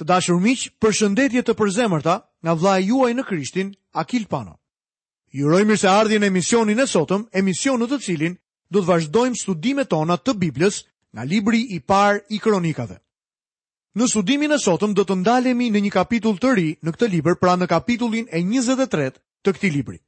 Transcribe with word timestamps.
Të 0.00 0.06
dashur 0.08 0.38
miq, 0.40 0.60
përshëndetje 0.80 1.42
të 1.44 1.52
përzemërta 1.60 2.14
nga 2.44 2.52
vllai 2.56 2.80
juaj 2.88 3.12
në 3.16 3.22
Krishtin, 3.28 3.70
Akil 4.00 4.24
Pano. 4.32 4.54
Ju 5.28 5.44
uroj 5.46 5.60
mirëseardhjen 5.68 6.24
e 6.24 6.28
emisionin 6.32 6.78
e 6.80 6.86
sotëm, 6.88 7.26
emision 7.36 7.76
në 7.82 7.88
të 7.90 7.98
cilin 8.06 8.36
do 8.72 8.80
të 8.80 8.86
vazhdojmë 8.88 9.36
studimet 9.42 9.90
tona 9.92 10.16
të 10.16 10.32
Biblës 10.40 10.78
nga 11.12 11.24
libri 11.28 11.60
i 11.76 11.80
parë 11.84 12.22
i 12.32 12.38
Kronikave. 12.40 12.96
Në 14.00 14.08
studimin 14.08 14.56
e 14.56 14.58
sotëm 14.62 14.94
do 14.96 15.04
të 15.04 15.18
ndalemi 15.20 15.68
në 15.74 15.82
një 15.84 15.90
kapitull 16.00 16.38
të 16.40 16.50
ri 16.56 16.68
në 16.80 16.94
këtë 16.96 17.08
libër, 17.14 17.36
pra 17.36 17.56
në 17.60 17.68
kapitullin 17.68 18.30
e 18.32 18.40
23 18.40 19.20
të 19.44 19.50
këtij 19.52 19.74
libri. 19.74 19.98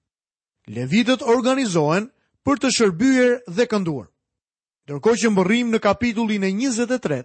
Levitët 0.72 1.20
organizohen 1.20 2.08
për 2.46 2.56
të 2.62 2.70
shërbyer 2.78 3.34
dhe 3.56 3.68
kënduar. 3.68 4.08
Ndërkohë 4.86 5.20
që 5.20 5.32
mbërrim 5.36 5.68
në 5.74 5.82
kapitullin 5.84 6.48
e 6.48 6.54
23, 6.64 7.20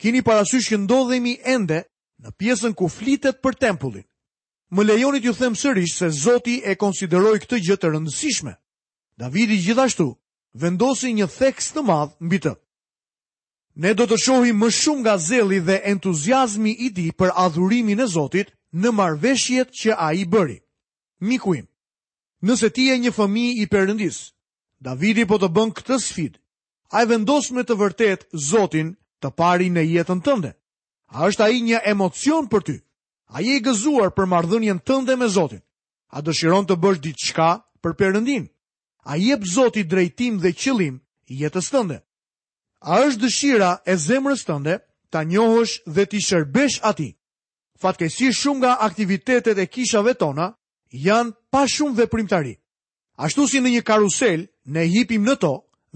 keni 0.00 0.24
parasysh 0.24 0.70
që 0.72 0.80
ndodhemi 0.86 1.36
ende 1.44 1.84
në 2.24 2.30
pjesën 2.40 2.74
ku 2.78 2.86
flitet 2.88 3.40
për 3.44 3.56
tempullin. 3.60 4.04
Më 4.74 4.82
lejonit 4.88 5.24
ju 5.24 5.32
themë 5.36 5.56
sërish 5.62 5.94
se 6.00 6.08
Zoti 6.10 6.56
e 6.70 6.74
konsideroj 6.80 7.36
këtë 7.44 7.58
gjë 7.66 7.76
të 7.80 7.92
rëndësishme. 7.94 8.54
Davidi 9.20 9.58
gjithashtu 9.66 10.06
vendosi 10.60 11.12
një 11.14 11.28
theks 11.36 11.70
të 11.72 11.84
madhë 11.90 12.30
në 12.30 12.38
të. 12.44 12.52
Ne 13.84 13.92
do 13.98 14.06
të 14.08 14.16
shohi 14.24 14.52
më 14.56 14.70
shumë 14.72 15.00
nga 15.04 15.14
zeli 15.28 15.58
dhe 15.68 15.76
entuziasmi 15.92 16.72
i 16.72 16.88
di 16.96 17.08
për 17.18 17.34
adhurimin 17.44 18.00
e 18.00 18.06
Zotit 18.16 18.50
në 18.82 18.90
marveshjet 18.98 19.70
që 19.80 19.92
a 19.96 20.08
i 20.20 20.24
bëri. 20.32 20.58
Mikuim, 21.28 21.66
nëse 22.46 22.72
ti 22.74 22.88
je 22.88 22.96
një 23.04 23.12
fëmi 23.16 23.46
i 23.62 23.66
përëndis, 23.72 24.18
Davidi 24.86 25.24
po 25.28 25.36
të 25.38 25.48
bën 25.56 25.70
këtë 25.78 26.00
sfidë. 26.08 26.40
a 26.96 27.02
i 27.02 27.06
vendosme 27.06 27.62
të 27.66 27.74
vërtet 27.82 28.20
Zotin 28.50 28.88
të 29.20 29.28
pari 29.38 29.66
në 29.70 29.82
jetën 29.94 30.20
tënde. 30.26 30.52
A 31.14 31.26
është 31.30 31.44
a 31.44 31.48
i 31.54 31.60
një 31.62 31.80
emocion 31.86 32.46
për 32.50 32.62
ty? 32.66 32.74
A 33.30 33.42
i 33.42 33.52
e 33.56 33.60
gëzuar 33.66 34.10
për 34.16 34.26
mardhënjen 34.30 34.80
tënde 34.88 35.16
me 35.18 35.28
Zotin? 35.28 35.62
A 36.10 36.22
dëshiron 36.22 36.66
të 36.66 36.76
bësh 36.82 37.00
ditë 37.04 37.28
shka 37.30 37.50
për 37.82 37.94
përëndin? 38.00 38.46
A 39.06 39.16
i 39.18 39.30
e 39.32 39.36
për 39.38 39.82
drejtim 39.86 40.40
dhe 40.40 40.52
qëlim 40.52 40.98
jetës 41.28 41.70
tënde? 41.70 42.00
A 42.80 43.00
është 43.06 43.20
dëshira 43.22 43.70
e 43.86 43.96
zemrës 43.96 44.44
tënde 44.44 44.78
ta 45.10 45.22
njohësh 45.24 45.80
dhe 45.86 46.06
të 46.06 46.20
shërbesh 46.26 46.80
ati? 46.82 47.08
Fatke 47.78 48.08
si 48.10 48.32
shumë 48.32 48.58
nga 48.58 48.72
aktivitetet 48.86 49.58
e 49.58 49.66
kishave 49.66 50.14
tona 50.14 50.52
janë 50.90 51.34
pa 51.52 51.66
shumë 51.66 51.96
dhe 51.96 52.06
primtari. 52.06 52.54
Ashtu 53.18 53.46
si 53.48 53.58
në 53.60 53.70
një 53.74 53.82
karusel, 53.84 54.46
ne 54.64 54.82
hipim 54.94 55.22
në 55.24 55.34
to 55.40 55.52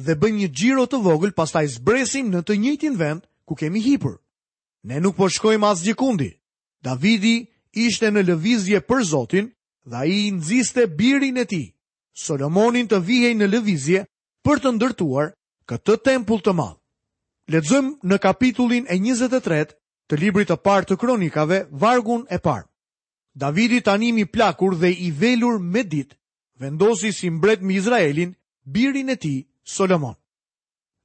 dhe 0.06 0.16
bëjmë 0.20 0.38
një 0.40 0.48
gjiro 0.58 0.84
të 0.86 1.02
vogël 1.06 1.32
pas 1.32 1.50
ta 1.52 1.64
zbresim 1.74 2.30
në 2.30 2.42
të 2.46 2.58
njëtin 2.62 2.96
vend 3.00 3.22
ku 3.44 3.54
kemi 3.54 3.80
hipur 3.80 4.18
ne 4.82 4.98
nuk 5.00 5.16
po 5.16 5.28
shkojmë 5.28 5.66
as 5.66 5.82
kundi. 5.96 6.30
Davidi 6.82 7.50
ishte 7.74 8.10
në 8.10 8.22
lëvizje 8.28 8.80
për 8.88 9.02
Zotin 9.10 9.48
dhe 9.90 9.96
a 9.96 10.04
i 10.04 10.30
nëziste 10.32 10.86
birin 10.96 11.36
e 11.36 11.44
ti, 11.44 11.62
Solomonin 12.24 12.88
të 12.88 13.00
vihej 13.06 13.34
në 13.36 13.46
lëvizje 13.52 14.04
për 14.44 14.56
të 14.62 14.72
ndërtuar 14.78 15.32
këtë 15.68 15.96
tempull 16.04 16.40
të 16.42 16.52
madhë. 16.56 16.78
Ledzëm 17.52 17.92
në 18.04 18.16
kapitullin 18.22 18.86
e 18.88 18.96
23 18.96 19.74
të 20.10 20.14
librit 20.18 20.48
të 20.50 20.56
partë 20.64 20.92
të 20.94 20.96
kronikave, 21.00 21.62
vargun 21.70 22.24
e 22.30 22.38
parë. 22.38 22.68
Davidi 23.34 23.80
tanimi 23.80 24.24
plakur 24.26 24.74
dhe 24.78 24.90
i 24.90 25.10
velur 25.10 25.58
me 25.58 25.82
dit, 25.84 26.14
vendosi 26.60 27.12
si 27.12 27.30
mbret 27.30 27.60
më 27.62 27.72
Izraelin, 27.78 28.32
birin 28.64 29.08
e 29.10 29.16
ti, 29.16 29.36
Solomon. 29.64 30.14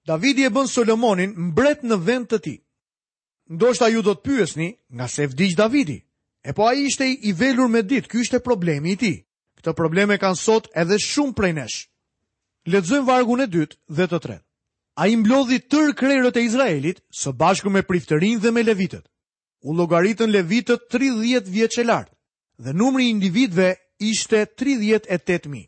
Davidi 0.05 0.43
e 0.45 0.49
bën 0.49 0.67
Solomonin 0.67 1.33
mbret 1.37 1.83
në 1.83 1.95
vend 2.05 2.25
të 2.29 2.39
ti 2.43 2.55
ndoshta 3.49 3.87
ju 3.93 4.01
do 4.01 4.13
të 4.15 4.21
pyesni 4.25 4.69
nga 4.93 5.07
se 5.07 5.25
vdiq 5.29 5.53
Davidi. 5.57 6.01
E 6.45 6.53
po 6.53 6.65
a 6.67 6.73
ishte 6.73 7.05
i 7.09 7.33
velur 7.33 7.69
me 7.69 7.81
ditë, 7.81 8.07
kjo 8.09 8.19
ishte 8.21 8.39
problemi 8.41 8.91
i 8.91 8.95
ti. 8.99 9.13
Këtë 9.61 9.73
probleme 9.77 10.17
kanë 10.21 10.37
sot 10.37 10.69
edhe 10.77 10.97
shumë 11.01 11.33
prej 11.33 11.53
nesh. 11.57 11.77
Letëzojmë 12.69 13.07
vargun 13.09 13.41
e 13.41 13.47
dytë 13.49 13.77
dhe 13.97 14.05
të 14.09 14.19
tretë. 14.25 14.43
A 14.95 15.07
i 15.11 15.15
mblodhi 15.19 15.57
tërë 15.69 15.95
krejrët 15.97 16.37
e 16.37 16.45
Izraelit 16.47 17.01
së 17.09 17.33
bashku 17.39 17.69
me 17.73 17.81
priftërin 17.83 18.39
dhe 18.43 18.51
me 18.53 18.63
levitët. 18.63 19.05
U 19.65 19.73
logaritën 19.73 20.29
levitët 20.31 20.85
30 20.93 21.49
vjetë 21.49 21.71
që 21.77 21.83
lartë 21.89 22.11
dhe 22.63 22.73
numri 22.73 23.09
individve 23.09 23.71
ishte 23.99 24.45
38.000. 24.61 25.65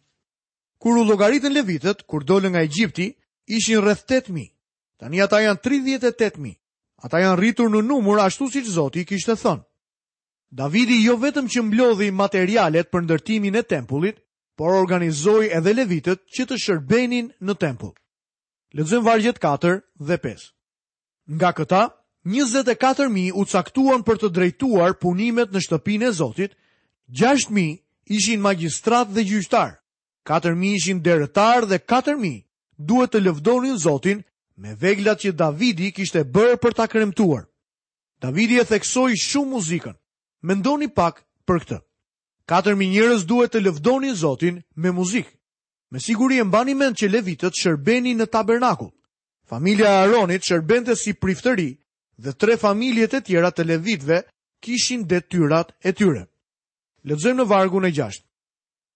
Kur 0.77 1.01
u 1.01 1.03
logaritën 1.03 1.51
levitët, 1.57 2.05
kur 2.07 2.21
dole 2.23 2.49
nga 2.53 2.61
Egjipti, 2.63 3.11
ishin 3.47 3.81
rrëth 3.81 4.05
8.000. 4.05 4.53
Tani 5.01 5.21
ata 5.25 5.41
janë 5.41 5.61
38.000. 5.65 6.53
Ata 6.97 7.19
janë 7.21 7.37
rritur 7.37 7.69
në 7.69 7.83
numur 7.85 8.19
ashtu 8.23 8.47
si 8.49 8.63
që 8.65 8.73
Zoti 8.73 9.03
i 9.03 9.05
kishtë 9.09 9.33
të 9.35 9.41
thonë. 9.43 9.63
Davidi 10.61 10.97
jo 11.03 11.17
vetëm 11.21 11.49
që 11.53 11.63
mblodhi 11.67 12.07
materialet 12.15 12.89
për 12.91 13.03
ndërtimin 13.05 13.57
e 13.59 13.63
tempullit, 13.73 14.17
por 14.57 14.73
organizoi 14.79 15.49
edhe 15.59 15.73
levitët 15.77 16.23
që 16.33 16.45
të 16.49 16.57
shërbenin 16.63 17.27
në 17.45 17.55
tempull. 17.63 17.93
Ledzëm 18.77 19.03
vargjet 19.05 19.37
4 19.43 19.75
dhe 20.09 20.17
5. 20.23 20.45
Nga 21.37 21.51
këta, 21.59 21.83
24.000 22.31 23.29
u 23.41 23.45
caktuan 23.51 24.01
për 24.07 24.17
të 24.21 24.29
drejtuar 24.35 24.97
punimet 25.03 25.53
në 25.53 25.61
shtëpin 25.67 26.07
e 26.07 26.11
Zotit, 26.21 26.57
6.000 27.21 27.75
ishin 28.17 28.41
magistrat 28.43 29.13
dhe 29.13 29.23
gjyqtar, 29.29 29.77
4.000 30.31 30.73
ishin 30.79 31.03
deretar 31.05 31.67
dhe 31.69 31.77
4.000 31.83 32.41
duhet 32.89 33.13
të 33.13 33.21
lëvdonin 33.27 33.77
Zotin 33.85 34.25
me 34.57 34.73
veglat 34.77 35.21
që 35.23 35.35
Davidi 35.37 35.91
kishte 35.93 36.23
bërë 36.25 36.57
për 36.61 36.73
ta 36.75 36.87
kremtuar. 36.89 37.43
Davidi 38.21 38.57
e 38.57 38.65
theksoi 38.65 39.17
shumë 39.21 39.51
muzikën. 39.53 39.95
Mendoni 40.41 40.87
pak 40.89 41.23
për 41.47 41.57
këtë. 41.63 41.77
Katër 42.49 42.77
mijë 42.79 42.93
njerëz 42.93 43.25
duhet 43.29 43.51
të 43.53 43.61
lëvdonin 43.65 44.15
Zotin 44.15 44.61
me 44.75 44.91
muzikë. 44.91 45.33
Me 45.91 45.99
siguri 46.03 46.39
e 46.39 46.43
mbani 46.43 46.73
mend 46.75 46.97
që 46.97 47.09
levitët 47.09 47.55
shërbenin 47.57 48.17
në 48.17 48.25
tabernakull. 48.33 48.91
Familja 49.47 49.91
e 49.91 49.99
Aronit 50.07 50.43
shërbente 50.43 50.95
si 50.99 51.13
priftëri 51.13 51.69
dhe 52.17 52.33
tre 52.33 52.57
familjet 52.57 53.13
e 53.13 53.21
tjera 53.21 53.51
të 53.53 53.63
levitëve 53.69 54.21
kishin 54.63 55.05
detyrat 55.07 55.69
e 55.85 55.93
tyre. 55.95 56.25
Lexojmë 57.07 57.39
në 57.43 57.45
vargun 57.47 57.85
e 57.87 57.91
6. 57.93 58.23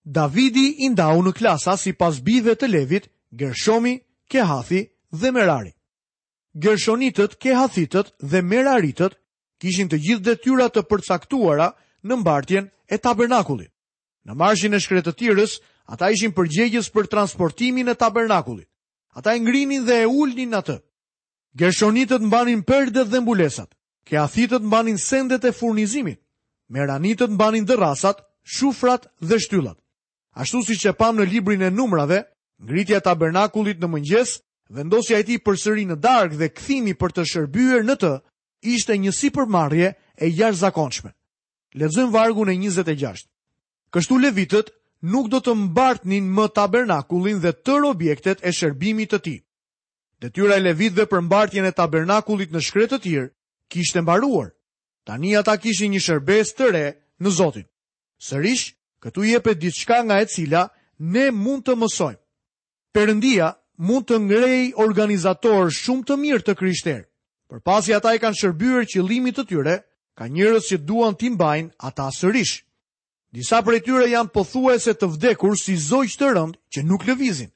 Davidi 0.04 0.68
i 0.84 0.90
ndau 0.90 1.22
në 1.24 1.34
klasa 1.38 1.78
sipas 1.78 2.18
bijve 2.26 2.56
të 2.58 2.68
Levit, 2.68 3.08
Gershomi, 3.38 4.00
Kehathi 4.30 4.82
dhe 5.12 5.32
merari. 5.32 5.74
Gershonitët, 6.58 7.36
kehathitët 7.40 8.08
dhe 8.32 8.42
meraritët 8.42 9.14
kishin 9.60 9.88
të 9.90 9.98
gjithë 10.06 10.26
detyra 10.28 10.68
të 10.70 10.84
përcaktuara 10.90 11.70
në 12.04 12.18
mbartjen 12.22 12.70
e 12.92 12.98
tabernakullit. 12.98 13.72
Në 14.26 14.34
marshin 14.36 14.74
e 14.74 14.80
shkretëtirës, 14.80 15.60
ata 15.94 16.10
ishin 16.12 16.32
përgjegjës 16.34 16.90
për 16.94 17.08
transportimin 17.14 17.88
e 17.90 17.96
tabernakullit. 17.96 18.68
Ata 19.16 19.36
e 19.36 19.40
ngrinin 19.40 19.86
dhe 19.86 20.02
e 20.04 20.06
në 20.08 20.58
atë. 20.58 20.78
Gershonitët 21.58 22.22
mbanin 22.22 22.62
përdet 22.64 23.08
dhe 23.12 23.20
mbulesat, 23.20 23.70
kehathitët 24.08 24.64
mbanin 24.64 24.98
sendet 24.98 25.44
e 25.46 25.52
furnizimit, 25.52 26.20
meranitët 26.70 27.30
mbanin 27.30 27.66
dërasat, 27.66 28.18
shufrat 28.44 29.06
dhe 29.22 29.40
shtyllat. 29.40 29.78
Ashtu 30.36 30.62
si 30.64 30.74
që 30.80 30.94
pam 30.96 31.16
në 31.18 31.26
librin 31.32 31.62
e 31.62 31.70
numrave, 31.70 32.24
ngritja 32.64 33.00
tabernakullit 33.04 33.80
në 33.82 33.88
mëngjes 33.88 34.40
Vendosja 34.72 35.18
e 35.20 35.26
tij 35.28 35.40
përsëri 35.44 35.84
në 35.90 35.98
Darkë 36.04 36.38
dhe 36.40 36.48
kthimi 36.56 36.94
për 36.96 37.12
të 37.18 37.24
shërbyer 37.28 37.82
në 37.84 37.96
të 38.00 38.12
ishte 38.72 38.96
një 39.04 39.12
sipërmarrje 39.18 39.90
e 40.24 40.30
jashtëzakonshme. 40.32 41.12
Lexojmë 41.82 42.14
vargu 42.14 42.46
në 42.48 42.54
26. 42.72 43.26
Kështu 43.92 44.20
levitët 44.24 44.72
nuk 45.12 45.28
do 45.34 45.42
të 45.44 45.58
mbartnin 45.66 46.24
më 46.36 46.46
tabernakulin 46.56 47.42
dhe 47.44 47.52
tër 47.68 47.90
objektet 47.92 48.40
e 48.48 48.54
shërbimit 48.56 49.12
të 49.12 49.20
tij. 49.26 49.38
Detyra 50.24 50.56
e 50.60 50.64
levitëve 50.70 51.04
për 51.12 51.26
mbartjen 51.28 51.68
e 51.68 51.74
tabernakulit 51.76 52.56
në 52.56 52.64
shkretë 52.64 52.96
të 52.96 53.04
tir 53.10 53.28
kishte 53.72 54.00
mbaruar. 54.06 54.54
Tani 55.04 55.36
ata 55.36 55.58
kishin 55.60 55.92
një 55.92 56.00
shërbes 56.08 56.56
të 56.56 56.72
re 56.76 56.86
në 57.22 57.30
Zotin. 57.40 57.68
Sërish, 58.24 58.70
këtu 59.04 59.28
jepet 59.34 59.60
diçka 59.64 60.00
nga 60.08 60.22
e 60.24 60.30
cila 60.32 60.70
ne 61.00 61.28
mund 61.32 61.66
të 61.68 61.76
mësojmë. 61.82 62.22
Perëndia 62.96 63.52
mund 63.82 64.06
të 64.06 64.18
ngrej 64.28 64.62
organizatorë 64.78 65.74
shumë 65.74 66.06
të 66.06 66.16
mirë 66.24 66.44
të 66.46 66.54
kryshterë. 66.60 67.06
Për 67.50 67.62
pasi 67.66 67.96
ata 67.98 68.12
i 68.14 68.20
kanë 68.22 68.38
shërbyrë 68.42 68.84
që 68.94 69.06
limit 69.10 69.40
të 69.40 69.46
tyre, 69.50 69.74
ka 70.18 70.28
njërës 70.30 70.68
që 70.70 70.78
duan 70.88 71.16
të 71.18 71.26
imbajnë 71.32 71.72
ata 71.88 72.06
sërish. 72.14 72.54
Disa 73.34 73.62
për 73.66 73.80
e 73.80 73.80
tyre 73.86 74.06
janë 74.12 74.32
pëthuaj 74.36 74.78
se 74.86 74.94
të 74.94 75.08
vdekur 75.16 75.58
si 75.58 75.74
zoj 75.88 76.06
që 76.14 76.18
të 76.20 76.30
rëndë 76.36 76.60
që 76.76 76.86
nuk 76.92 77.08
lëvizin. 77.10 77.50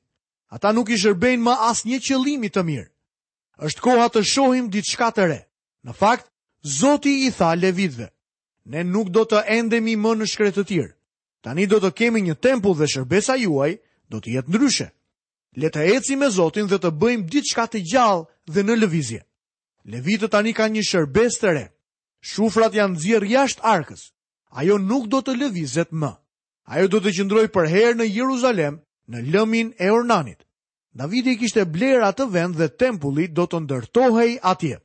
Ata 0.55 0.73
nuk 0.73 0.87
i 0.89 0.97
shërbejnë 1.03 1.45
ma 1.45 1.55
as 1.69 1.85
një 1.85 1.99
që 2.05 2.15
limit 2.25 2.55
të 2.57 2.63
mirë. 2.71 2.89
Êshtë 3.65 3.85
koha 3.85 4.07
të 4.09 4.25
shohim 4.33 4.71
ditë 4.73 4.91
shka 4.95 5.09
të 5.15 5.23
re. 5.29 5.39
Në 5.85 5.93
fakt, 5.99 6.25
zoti 6.79 7.13
i 7.27 7.31
tha 7.37 7.53
levidve. 7.55 8.09
Ne 8.71 8.81
nuk 8.83 9.13
do 9.13 9.27
të 9.29 9.45
endemi 9.59 9.93
më 10.01 10.15
në 10.17 10.31
shkretë 10.33 10.57
të 10.63 10.67
tirë. 10.73 10.91
Tani 11.45 11.69
do 11.69 11.77
të 11.79 11.93
kemi 11.99 12.21
një 12.25 12.35
tempu 12.45 12.73
dhe 12.73 12.89
shërbesa 12.89 13.37
juaj 13.43 13.77
do 14.09 14.17
të 14.19 14.29
jetë 14.39 14.49
ndryshe 14.51 14.89
le 15.55 15.69
të 15.71 15.83
eci 15.97 16.15
me 16.19 16.27
Zotin 16.33 16.67
dhe 16.67 16.77
të 16.79 16.91
bëjmë 16.99 17.27
ditë 17.31 17.49
shka 17.51 17.65
të 17.71 17.81
gjallë 17.91 18.25
dhe 18.53 18.63
në 18.63 18.75
lëvizje. 18.81 19.21
Levitët 19.85 20.31
tani 20.33 20.53
ka 20.57 20.65
një 20.69 20.83
shërbes 20.83 21.37
të 21.39 21.49
re. 21.55 21.65
Shufrat 22.21 22.73
janë 22.73 22.97
zirë 22.99 23.29
jashtë 23.33 23.63
arkës. 23.63 24.03
Ajo 24.57 24.77
nuk 24.81 25.07
do 25.07 25.19
të 25.21 25.35
lëvizet 25.39 25.91
më. 25.93 26.11
Ajo 26.67 26.87
do 26.87 26.99
të 26.99 27.11
qëndroj 27.15 27.47
për 27.53 27.65
herë 27.71 27.97
në 27.99 28.05
Jeruzalem, 28.15 28.79
në 29.07 29.17
lëmin 29.33 29.69
e 29.79 29.89
ornanit. 29.93 30.41
Davidi 30.95 31.37
kishte 31.37 31.65
bler 31.67 32.03
atë 32.07 32.25
vend 32.33 32.55
dhe 32.57 32.67
tempulli 32.81 33.27
do 33.27 33.45
të 33.47 33.57
ndërtohej 33.65 34.33
atje. 34.43 34.79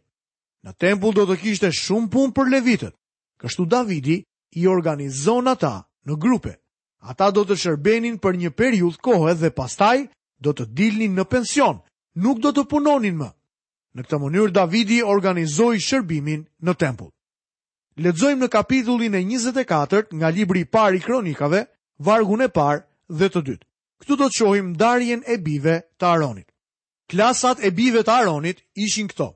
Në 0.65 0.73
tempull 0.79 1.15
do 1.17 1.25
të 1.27 1.37
kishte 1.43 1.71
shumë 1.73 2.11
punë 2.13 2.35
për 2.37 2.49
levitët. 2.55 2.95
Kështu 3.41 3.65
Davidi 3.73 4.19
i 4.59 4.67
organizon 4.69 5.49
ata 5.49 5.89
në 6.07 6.15
grupe. 6.21 6.53
Ata 7.01 7.31
do 7.33 7.43
të 7.49 7.57
shërbenin 7.57 8.19
për 8.21 8.37
një 8.37 8.51
periudhë 8.53 9.01
kohë 9.01 9.35
dhe 9.41 9.51
pastaj 9.57 10.05
do 10.41 10.55
të 10.57 10.67
dilni 10.75 11.09
në 11.13 11.25
pension, 11.29 11.79
nuk 12.17 12.41
do 12.43 12.53
të 12.57 12.65
punonin 12.71 13.17
më. 13.21 13.31
Në 13.95 14.05
këtë 14.07 14.21
mënyrë 14.23 14.53
Davidi 14.57 15.01
organizoi 15.03 15.81
shërbimin 15.83 16.45
në 16.65 16.75
tempull. 16.79 17.11
Lexojmë 18.01 18.45
në 18.45 18.49
kapitullin 18.49 19.15
e 19.19 19.23
24 19.27 20.15
nga 20.15 20.29
libri 20.33 20.63
i 20.65 20.67
parë 20.77 20.97
i 20.97 21.03
kronikave, 21.05 21.65
vargun 22.07 22.41
e 22.41 22.49
parë 22.49 22.85
dhe 23.19 23.29
të 23.29 23.41
dytë. 23.49 23.67
Këtu 24.01 24.17
do 24.17 24.29
të 24.31 24.39
shohim 24.39 24.71
darjen 24.81 25.25
e 25.29 25.37
bive 25.45 25.75
të 26.01 26.07
Aronit. 26.09 26.47
Klasat 27.11 27.59
e 27.67 27.71
bive 27.75 28.05
të 28.07 28.15
Aronit 28.23 28.63
ishin 28.79 29.11
këto. 29.11 29.33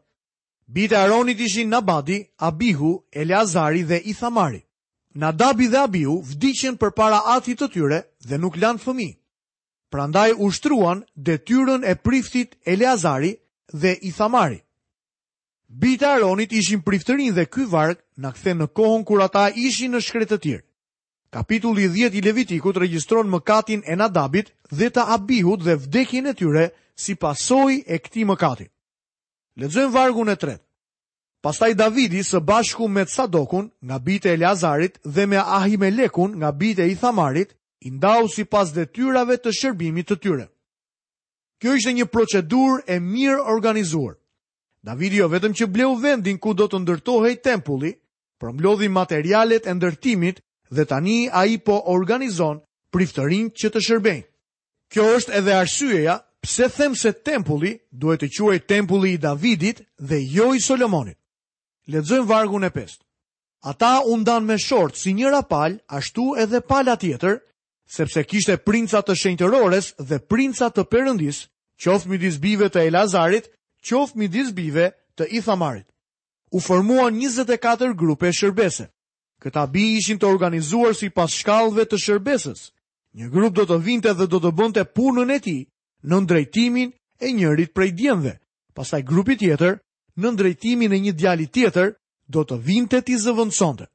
Bite 0.67 0.97
Aronit 0.97 1.41
ishin 1.41 1.69
Nabadi, 1.69 2.23
Abihu, 2.39 3.03
Eleazari 3.12 3.83
dhe 3.83 4.01
Ithamari. 4.09 4.62
Nadabi 5.15 5.67
dhe 5.71 5.83
Abihu 5.85 6.23
vdiqen 6.31 6.79
për 6.81 6.95
para 6.97 7.21
atit 7.37 7.61
të 7.61 7.69
tyre 7.75 8.01
dhe 8.25 8.39
nuk 8.41 8.56
lanë 8.56 8.81
fëmijë 8.85 9.17
prandaj 9.94 10.32
ushtruan 10.43 11.05
detyrën 11.29 11.82
e 11.85 11.94
priftit 12.06 12.56
Eleazari 12.73 13.32
dhe 13.81 13.93
i 14.02 14.11
Thamari. 14.19 14.58
Bita 15.69 16.08
Aronit 16.17 16.52
ishin 16.58 16.82
priftërin 16.87 17.31
dhe 17.37 17.44
ky 17.52 17.62
varg 17.70 18.00
në 18.23 18.32
këthe 18.35 18.55
në 18.58 18.67
kohën 18.76 19.05
kur 19.06 19.23
ata 19.23 19.44
ishin 19.67 19.94
në 19.94 20.00
shkretë 20.02 20.32
të 20.35 20.41
tirë. 20.46 20.64
Kapitulli 21.35 21.87
10 21.94 22.19
i 22.19 22.23
Levitikut 22.26 22.76
regjistron 22.82 23.31
mëkatin 23.31 23.87
e 23.87 23.94
Nadabit 23.99 24.50
dhe 24.70 24.91
të 24.94 25.05
Abihut 25.14 25.62
dhe 25.67 25.76
vdekjen 25.87 26.26
e 26.31 26.35
tyre 26.41 26.67
si 27.05 27.14
pasoj 27.14 27.73
e 27.87 27.99
këti 28.02 28.26
mëkatin. 28.32 28.69
Ledzojmë 29.62 29.94
vargun 29.94 30.31
e 30.32 30.35
tretë. 30.43 30.62
Pastaj 31.43 31.75
Davidi 31.79 32.25
së 32.25 32.41
bashku 32.50 32.88
me 32.88 33.06
Sadokun 33.06 33.70
nga 33.82 33.99
bite 33.99 34.32
Eleazarit 34.35 34.99
dhe 35.05 35.26
me 35.26 35.37
Ahimelekun 35.38 36.35
nga 36.41 36.50
bite 36.52 36.87
i 36.91 36.96
Thamarit, 37.02 37.55
i 37.81 37.91
ndau 37.91 38.29
si 38.29 38.44
pas 38.44 38.71
dhe 38.75 38.87
tyrave 38.87 39.37
të 39.37 39.50
shërbimit 39.61 40.09
të 40.11 40.17
tyre. 40.23 40.47
Kjo 41.61 41.75
ishte 41.79 41.93
një 41.97 42.06
procedur 42.12 42.82
e 42.88 42.99
mirë 43.00 43.41
organizuar. 43.55 44.15
Davidi 44.85 45.17
jo 45.23 45.29
vetëm 45.32 45.55
që 45.56 45.69
bleu 45.73 45.94
vendin 45.97 46.38
ku 46.38 46.55
do 46.55 46.67
të 46.69 46.76
ndërtohej 46.82 47.41
tempulli, 47.43 47.93
për 48.41 48.53
mblodhi 48.53 48.88
materialet 48.88 49.67
e 49.67 49.73
ndërtimit 49.75 50.41
dhe 50.71 50.85
tani 50.85 51.25
a 51.32 51.47
i 51.47 51.56
po 51.59 51.81
organizon 51.88 52.61
priftërin 52.93 53.50
që 53.56 53.69
të 53.73 53.81
shërbejnë. 53.88 54.27
Kjo 54.93 55.05
është 55.19 55.32
edhe 55.38 55.55
arsyeja 55.56 56.15
pse 56.43 56.69
them 56.69 56.94
se 56.94 57.12
tempulli 57.12 57.79
duhet 57.91 58.20
të 58.20 58.29
quaj 58.37 58.59
tempulli 58.69 59.15
i 59.15 59.19
Davidit 59.23 59.81
dhe 59.99 60.19
jo 60.37 60.53
i 60.55 60.61
Solomonit. 60.61 61.17
Ledzojmë 61.87 62.29
vargun 62.29 62.65
e 62.65 62.70
pestë. 62.70 63.03
Ata 63.65 64.03
undan 64.05 64.44
me 64.44 64.59
shortë 64.61 64.99
si 65.00 65.12
njëra 65.17 65.41
palë, 65.49 65.79
ashtu 65.88 66.35
edhe 66.37 66.61
pala 66.61 66.97
tjetër, 67.00 67.41
sepse 67.87 68.25
kishte 68.27 68.57
princa 68.57 69.03
të 69.03 69.15
shenjtërores 69.21 69.93
dhe 69.99 70.19
princa 70.29 70.71
të 70.73 70.85
perëndis, 70.89 71.45
qoftë 71.81 72.09
midis 72.11 72.39
bijve 72.41 72.69
të 72.71 72.85
Elazarit, 72.89 73.49
qoftë 73.85 74.19
midis 74.19 74.53
bijve 74.57 74.91
të 75.19 75.29
Ithamarit. 75.39 75.87
U 76.55 76.61
formuan 76.63 77.17
24 77.19 77.95
grupe 77.99 78.31
shërbese. 78.33 78.89
Këta 79.43 79.67
bi 79.67 79.97
ishin 79.99 80.19
të 80.21 80.29
organizuar 80.31 80.95
si 80.97 81.11
pas 81.11 81.33
shkallëve 81.35 81.85
të 81.91 81.99
shërbesës. 82.01 82.71
Një 83.15 83.27
grup 83.35 83.57
do 83.59 83.65
të 83.67 83.81
vinte 83.85 84.13
dhe 84.15 84.27
do 84.31 84.39
të 84.41 84.53
bënte 84.59 84.85
punën 84.95 85.31
e 85.31 85.39
tij 85.43 85.61
në 86.05 86.19
drejtimin 86.27 86.93
e 87.25 87.29
njërit 87.33 87.75
prej 87.75 87.91
djemve. 87.95 88.35
Pastaj 88.75 89.03
grupi 89.07 89.37
tjetër 89.39 89.77
në 90.19 90.35
drejtimin 90.37 90.93
e 90.97 91.01
një 91.03 91.13
djali 91.19 91.47
tjetër 91.51 91.93
do 92.33 92.43
të 92.45 92.57
vinte 92.65 93.03
ti 93.03 93.19
zëvëndësonte. 93.19 93.87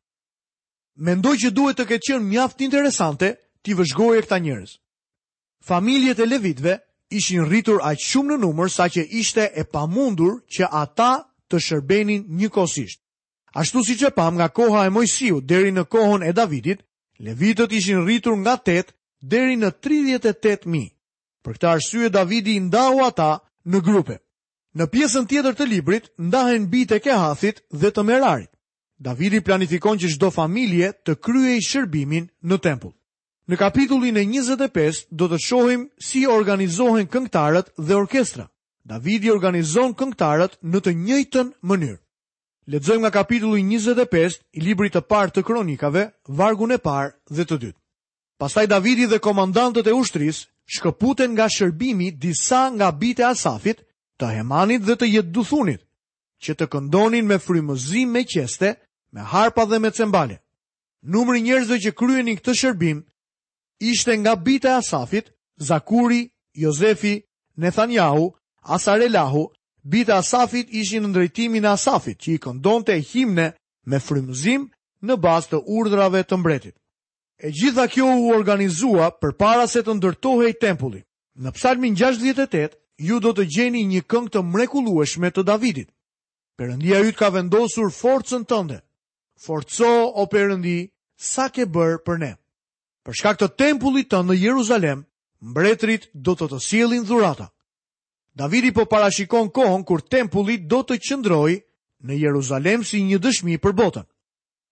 Mendoj 0.99 1.35
që 1.41 1.49
duhet 1.55 1.79
të 1.79 1.85
ketë 1.89 2.07
qenë 2.09 2.27
mjaft 2.29 2.61
interesante 2.61 3.33
t'i 3.63 3.71
e 3.71 3.87
këta 3.99 4.37
njërës. 4.39 4.77
Familjet 5.65 6.19
e 6.19 6.25
levitve 6.25 6.73
ishin 7.09 7.43
rritur 7.49 7.81
aqë 7.83 8.03
shumë 8.09 8.33
në 8.33 8.37
numër 8.45 8.69
sa 8.71 8.85
që 8.93 9.01
ishte 9.21 9.43
e 9.55 9.63
pamundur 9.63 10.33
që 10.53 10.65
ata 10.83 11.25
të 11.49 11.57
shërbenin 11.59 12.21
një 12.29 12.49
kosisht. 12.49 13.01
Ashtu 13.55 13.83
si 13.83 13.95
që 13.97 14.11
pam 14.13 14.35
nga 14.37 14.49
koha 14.49 14.85
e 14.85 14.89
mojësiu 14.93 15.41
deri 15.41 15.71
në 15.73 15.83
kohën 15.93 16.21
e 16.29 16.33
Davidit, 16.33 16.79
levitët 17.19 17.71
ishin 17.73 18.05
rritur 18.05 18.35
nga 18.39 18.55
8 18.57 18.93
deri 19.33 19.55
në 19.57 19.69
38.000. 19.87 20.91
Për 21.43 21.53
këta 21.55 21.71
arsye 21.75 22.09
Davidi 22.09 22.59
ndahu 22.59 23.01
ata 23.09 23.39
në 23.69 23.79
grupe. 23.87 24.17
Në 24.77 24.85
pjesën 24.93 25.25
tjetër 25.29 25.53
të 25.57 25.65
librit, 25.65 26.05
ndahen 26.29 26.69
bite 26.69 26.99
ke 27.01 27.11
hathit 27.17 27.63
dhe 27.73 27.89
të 27.91 28.03
merarit. 28.05 28.51
Davidi 28.99 29.41
planifikon 29.41 29.97
që 29.99 30.07
shdo 30.13 30.29
familje 30.29 30.91
të 31.05 31.13
krye 31.25 31.57
i 31.57 31.65
shërbimin 31.69 32.27
në 32.45 32.57
tempull. 32.61 32.93
Në 33.49 33.57
kapitullin 33.57 34.17
e 34.17 34.23
25 34.29 34.97
do 35.17 35.25
të 35.31 35.37
shohim 35.41 35.87
si 36.05 36.19
organizohen 36.29 37.07
këngëtarët 37.09 37.71
dhe 37.81 37.95
orkestra. 37.97 38.43
Davidi 38.91 39.31
organizon 39.33 39.95
këngëtarët 39.97 40.59
në 40.69 40.81
të 40.85 40.93
njëjtën 41.05 41.49
mënyrë. 41.71 41.97
Lexojmë 42.73 43.01
nga 43.01 43.11
kapitulli 43.17 43.63
25 43.65 44.37
i 44.53 44.61
librit 44.61 44.93
të 44.95 45.01
parë 45.11 45.33
të 45.33 45.43
Kronikave, 45.47 46.03
vargun 46.37 46.75
e 46.77 46.77
parë 46.85 47.09
dhe 47.35 47.45
të 47.49 47.57
dytë. 47.63 47.77
Pastaj 48.39 48.67
Davidi 48.69 49.07
dhe 49.09 49.19
komandantët 49.25 49.89
e 49.89 49.97
ushtrisë 49.97 50.45
shkëputen 50.75 51.33
nga 51.33 51.49
shërbimi 51.55 52.11
disa 52.21 52.61
nga 52.77 52.91
bitë 53.01 53.25
e 53.25 53.29
Asafit, 53.33 53.81
të 54.19 54.29
Hemanit 54.37 54.85
dhe 54.85 54.93
të 54.95 55.09
Jeduthunit, 55.15 55.81
që 56.43 56.53
të 56.59 56.67
këndonin 56.73 57.25
me 57.31 57.41
frymëzim 57.41 58.13
me 58.13 58.23
qeste, 58.29 58.75
me 59.13 59.21
harpa 59.33 59.65
dhe 59.71 59.79
me 59.81 59.89
cembale. 59.99 60.37
Numri 61.01 61.41
njerëzve 61.47 61.79
që 61.85 61.97
kryenin 61.97 62.37
këtë 62.39 62.53
shërbim 62.63 63.01
ishte 63.79 64.17
nga 64.17 64.35
bita 64.35 64.77
Asafit, 64.77 65.31
Zakuri, 65.61 66.29
Jozefi, 66.53 67.23
Nethanjahu, 67.57 68.33
Asarelahu, 68.61 69.49
bita 69.83 70.17
Asafit 70.17 70.67
ishin 70.73 71.03
në 71.07 71.13
drejtimin 71.15 71.65
Asafit 71.65 72.17
që 72.19 72.31
i 72.33 72.37
këndonte 72.39 72.91
e 72.95 73.01
himne 73.11 73.53
me 73.85 73.99
frymëzim 73.99 74.67
në 75.07 75.15
bazë 75.23 75.49
të 75.51 75.61
urdrave 75.77 76.23
të 76.27 76.37
mbretit. 76.37 76.75
E 77.39 77.51
gjitha 77.55 77.87
kjo 77.87 78.07
u 78.19 78.27
organizua 78.35 79.09
për 79.21 79.31
para 79.39 79.67
se 79.67 79.81
të 79.83 79.95
ndërtohej 79.95 80.53
tempulli. 80.59 81.01
Në 81.39 81.51
psalmin 81.55 81.95
68, 81.95 82.75
ju 83.07 83.19
do 83.23 83.31
të 83.31 83.45
gjeni 83.53 83.85
një 83.87 84.01
këngë 84.11 84.33
të 84.35 84.41
mrekulueshme 84.43 85.29
të 85.31 85.45
Davidit. 85.47 85.87
Perëndia 86.59 86.99
yt 87.07 87.15
ka 87.15 87.29
vendosur 87.31 87.89
forcën 87.95 88.43
tënde. 88.43 88.81
Forco 89.39 89.91
o 90.19 90.23
Perëndi, 90.27 90.89
sa 91.15 91.47
ke 91.47 91.63
bër 91.63 92.03
për 92.03 92.15
ne? 92.19 92.33
për 93.09 93.17
shkak 93.17 93.39
të 93.41 93.47
tempullit 93.57 94.05
të 94.13 94.19
në 94.21 94.35
Jeruzalem, 94.37 94.99
mbretrit 95.41 96.05
do 96.13 96.35
të 96.37 96.45
të 96.51 96.59
sielin 96.61 97.05
dhurata. 97.07 97.47
Davidi 98.37 98.69
po 98.71 98.83
parashikon 98.85 99.49
kohën 99.49 99.81
kur 99.87 100.03
tempullit 100.05 100.67
do 100.69 100.83
të 100.85 100.99
qëndroj 101.07 101.53
në 102.05 102.19
Jeruzalem 102.21 102.83
si 102.85 103.01
një 103.07 103.17
dëshmi 103.17 103.55
për 103.63 103.73
botën. 103.79 104.05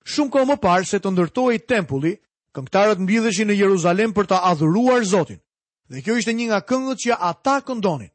Shumë 0.07 0.29
kohë 0.35 0.49
më 0.51 0.57
parë 0.63 0.85
se 0.85 0.99
të 1.01 1.09
ndërtoj 1.15 1.55
tempulli, 1.67 2.13
këngtarët 2.53 3.01
mbidheshi 3.03 3.47
në 3.49 3.57
Jeruzalem 3.57 4.13
për 4.15 4.29
të 4.29 4.37
adhuruar 4.51 5.01
Zotin. 5.03 5.41
Dhe 5.89 6.05
kjo 6.05 6.15
ishte 6.21 6.35
një 6.37 6.47
nga 6.51 6.61
këngët 6.61 7.01
që 7.07 7.17
ata 7.17 7.57
këndonin. 7.65 8.13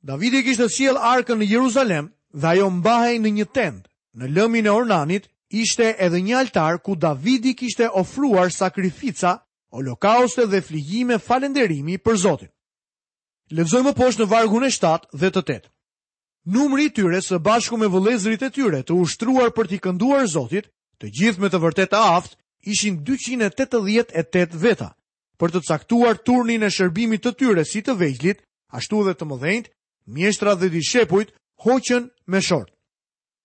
Davidi 0.00 0.44
kishtë 0.46 0.68
të 0.68 0.76
siel 0.76 0.94
arkën 0.96 1.42
në 1.42 1.50
Jeruzalem 1.56 2.12
dhe 2.38 2.46
ajo 2.54 2.70
mbahej 2.70 3.18
në 3.20 3.34
një 3.40 3.50
tendë 3.50 3.88
në 4.14 4.30
lëmin 4.36 4.66
e 4.66 4.70
ornanit 4.78 5.26
ishte 5.50 5.94
edhe 5.98 6.20
një 6.22 6.34
altar 6.38 6.78
ku 6.82 6.94
Davidi 6.96 7.54
kishte 7.54 7.88
ofruar 7.90 8.50
sakrifica, 8.52 9.40
holokauste 9.74 10.46
dhe 10.46 10.60
fligjime 10.62 11.18
falenderimi 11.18 11.98
për 11.98 12.16
Zotin. 12.16 12.48
Lexojmë 13.50 13.90
më 13.90 13.96
poshtë 13.98 14.22
në 14.24 14.30
vargun 14.30 14.64
e 14.66 14.70
7 14.70 15.10
dhe 15.18 15.30
të 15.30 15.40
8. 15.42 15.70
Numri 16.46 16.86
i 16.86 16.90
tyre 16.94 17.18
së 17.22 17.38
bashku 17.42 17.76
me 17.76 17.88
vëllezërit 17.90 18.44
e 18.46 18.50
tyre 18.50 18.82
të 18.86 18.94
ushtruar 18.94 19.50
për 19.52 19.68
t'i 19.70 19.78
kënduar 19.82 20.26
Zotit, 20.30 20.70
të 21.00 21.10
gjithë 21.18 21.42
me 21.42 21.50
të 21.50 21.58
vërtetë 21.66 21.98
aftë, 22.14 22.36
ishin 22.72 23.02
288 23.04 24.54
veta. 24.62 24.94
Për 25.40 25.50
të 25.54 25.60
caktuar 25.66 26.18
turnin 26.26 26.62
e 26.62 26.70
shërbimit 26.70 27.24
të 27.24 27.34
tyre 27.40 27.64
si 27.64 27.82
të 27.82 27.94
vegjlit, 27.96 28.40
ashtu 28.76 29.02
dhe 29.06 29.14
të 29.18 29.26
mëdhenjt, 29.30 29.70
mjeshtra 30.06 30.54
dhe 30.54 30.68
dishepujt 30.72 31.34
hoqën 31.64 32.08
me 32.30 32.40
shortë. 32.40 32.74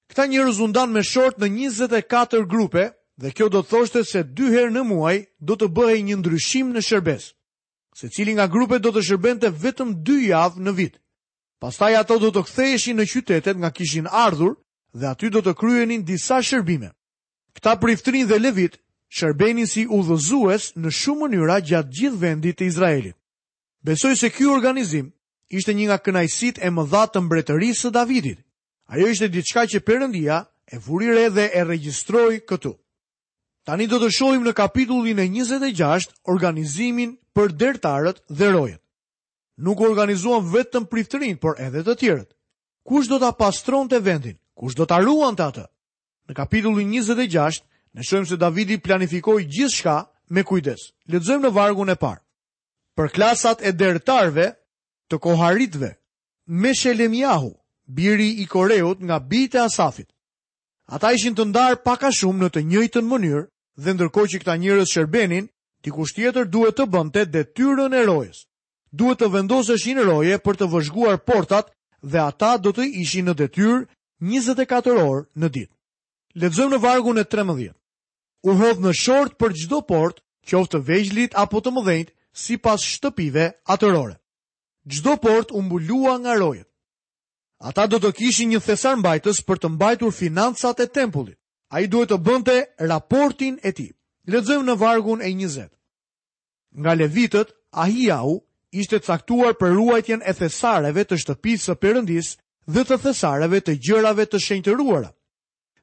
Këta 0.09 0.25
njerëz 0.29 0.59
u 0.63 0.67
me 0.93 1.01
short 1.03 1.38
në 1.39 1.50
24 1.53 2.41
grupe 2.51 2.83
dhe 3.24 3.31
kjo 3.31 3.47
do 3.50 3.59
të 3.63 3.67
thoshte 3.69 4.03
se 4.12 4.21
dy 4.38 4.51
herë 4.55 4.71
në 4.75 4.83
muaj 4.89 5.15
do 5.50 5.55
të 5.57 5.67
bëhej 5.77 6.01
një 6.09 6.15
ndryshim 6.19 6.69
në 6.75 6.81
shërbes. 6.89 7.31
Se 8.00 8.09
cili 8.15 8.33
nga 8.35 8.47
grupe 8.55 8.79
do 8.83 8.89
të 8.91 9.01
shërbente 9.07 9.50
vetëm 9.63 9.95
2 10.09 10.17
javë 10.29 10.62
në 10.67 10.74
vit. 10.81 11.00
Pastaj 11.63 11.95
ato 12.01 12.19
do 12.25 12.29
të 12.35 12.43
ktheheshin 12.50 12.97
në 13.00 13.05
qytetet 13.13 13.57
nga 13.62 13.71
kishin 13.77 14.07
ardhur 14.25 14.55
dhe 15.00 15.07
aty 15.13 15.29
do 15.35 15.41
të 15.45 15.53
kryenin 15.62 16.03
disa 16.05 16.41
shërbime. 16.43 16.91
Këta 17.55 17.75
priftrin 17.81 18.27
dhe 18.27 18.38
levit 18.43 18.77
shërbenin 19.15 19.65
si 19.71 19.88
udhëzues 19.95 20.69
në 20.83 20.89
shumë 21.00 21.21
mënyra 21.24 21.57
gjatë 21.69 21.93
gjithë 21.97 22.21
vendit 22.25 22.59
të 22.59 22.67
Izraelit. 22.71 23.15
Besoj 23.88 24.13
se 24.21 24.29
ky 24.35 24.45
organizim 24.57 25.09
ishte 25.59 25.74
një 25.79 25.89
nga 25.89 25.97
kënaqësitë 26.05 26.62
e 26.62 26.69
mëdha 26.77 27.03
të 27.13 27.21
mbretërisë 27.25 27.85
së 27.88 27.89
Davidit, 28.00 28.39
Ajo 28.87 29.07
ishte 29.09 29.29
diçka 29.33 29.63
që 29.65 29.79
Perëndia 29.85 30.45
e 30.73 30.77
vuri 30.77 31.09
re 31.09 31.29
dhe 31.33 31.45
e 31.57 31.63
regjistroi 31.63 32.41
këtu. 32.45 32.75
Tani 33.65 33.87
do 33.89 33.97
të 33.97 34.11
shohim 34.13 34.45
në 34.45 34.53
kapitullin 34.53 35.19
e 35.19 35.25
26 35.33 36.11
organizimin 36.29 37.17
për 37.33 37.53
dertarët 37.59 38.21
dhe 38.29 38.51
rojet. 38.53 38.81
Nuk 39.57 39.81
organizuan 39.81 40.45
vetëm 40.53 40.85
pritërin, 40.91 41.37
por 41.41 41.55
edhe 41.57 41.81
të 41.81 41.95
tjerët. 41.99 42.29
Kush 42.85 43.07
do 43.09 43.17
ta 43.19 43.31
pastronte 43.33 43.97
vendin? 44.05 44.37
Kush 44.53 44.75
do 44.75 44.85
ta 44.85 44.99
ruante 45.01 45.43
atë? 45.43 45.65
Në 46.29 46.35
kapitullin 46.37 46.91
26 46.93 47.63
ne 47.95 48.03
shohim 48.03 48.27
se 48.29 48.37
Davidi 48.37 48.77
planifikoi 48.77 49.47
gjithçka 49.49 49.97
me 50.29 50.43
kujdes. 50.43 50.91
Lexojmë 51.09 51.47
në 51.47 51.51
vargun 51.57 51.89
e 51.89 51.97
parë. 51.97 52.21
Për 52.95 53.09
klasat 53.15 53.65
e 53.65 53.71
dertarëve 53.73 54.51
të 55.09 55.19
koharitve 55.25 55.89
me 56.47 56.71
Shelemjahu, 56.75 57.51
biri 57.87 58.41
i 58.41 58.45
Koreut 58.45 58.99
nga 58.99 59.19
bita 59.19 59.63
Asafit. 59.65 60.09
Ata 60.85 61.11
ishin 61.11 61.33
të 61.35 61.45
ndarë 61.49 61.81
paka 61.83 62.11
shumë 62.13 62.45
në 62.45 62.49
të 62.53 62.61
njëjtën 62.69 63.07
mënyrë 63.09 63.45
dhe 63.81 63.93
ndërkohë 63.93 64.29
që 64.31 64.37
këta 64.41 64.55
njerëz 64.61 64.89
shërbenin, 64.93 65.45
dikush 65.83 66.13
tjetër 66.15 66.45
duhet 66.45 66.77
të 66.77 66.85
bënte 66.89 67.25
detyrën 67.33 67.93
e 67.93 68.03
rojes. 68.05 68.45
Duhet 68.93 69.19
të 69.19 69.31
vendoseshin 69.33 69.99
roje 70.05 70.37
për 70.45 70.55
të 70.57 70.67
vëzhguar 70.73 71.17
portat 71.25 71.71
dhe 72.05 72.19
ata 72.21 72.57
do 72.61 72.69
të 72.73 72.85
ishin 73.01 73.25
në 73.29 73.33
detyrë 73.37 73.79
24 74.21 74.99
orë 75.09 75.25
në 75.41 75.47
ditë. 75.55 75.73
Lexojmë 76.41 76.75
në 76.77 76.81
vargun 76.83 77.17
e 77.21 77.25
13. 77.33 77.73
U 78.45 78.51
hodh 78.59 78.79
në 78.83 78.91
short 78.95 79.37
për 79.41 79.51
çdo 79.57 79.81
portë, 79.81 80.21
qoftë 80.45 80.79
vegjlit 80.85 81.33
apo 81.33 81.59
të 81.65 81.71
mëdhenjt, 81.73 82.13
sipas 82.33 82.83
shtëpive 82.93 83.47
atërore. 83.65 84.15
Çdo 84.85 85.17
portë 85.17 85.53
u 85.57 85.61
mbulua 85.65 86.19
nga 86.21 86.37
rojet. 86.37 86.69
Ata 87.63 87.85
do 87.88 88.00
të 88.03 88.09
kishë 88.19 88.45
një 88.51 88.59
thesar 88.65 88.97
mbajtës 89.00 89.39
për 89.47 89.59
të 89.63 89.69
mbajtur 89.77 90.12
financat 90.12 90.79
e 90.83 90.88
tempullit. 90.91 91.38
A 91.71 91.81
i 91.81 91.88
duhet 91.88 92.09
të 92.12 92.17
bënte 92.25 92.55
raportin 92.89 93.59
e 93.63 93.71
ti. 93.71 93.89
Ledzëm 94.27 94.65
në 94.65 94.75
vargun 94.79 95.21
e 95.21 95.29
njëzet. 95.33 95.71
Nga 96.75 96.93
levitët, 97.00 97.53
a 97.71 97.85
hi 97.88 98.09
au, 98.12 98.41
ishte 98.74 99.00
caktuar 99.00 99.53
për 99.55 99.74
ruajtjen 99.77 100.21
e 100.25 100.33
thesareve 100.33 101.05
të 101.07 101.15
shtëpisë 101.24 101.63
së 101.71 101.75
përëndisë 101.83 102.35
dhe 102.75 102.83
të 102.88 102.97
thesareve 103.05 103.62
të 103.63 103.75
gjërave 103.85 104.25
të 104.27 104.38
shenjtëruara. 104.45 105.12